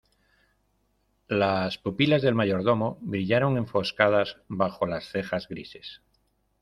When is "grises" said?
5.47-6.01